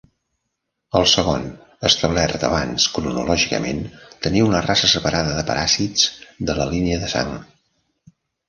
[0.99, 1.43] El segon,
[1.89, 3.83] establert abans cronològicament,
[4.25, 6.09] tenia una raça separada de paràsits
[6.51, 7.35] de la línia de sang.